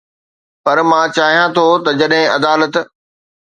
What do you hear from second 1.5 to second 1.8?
ٿو